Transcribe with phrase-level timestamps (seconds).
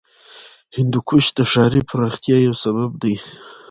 [0.77, 3.15] هندوکش د ښاري پراختیا یو سبب دی.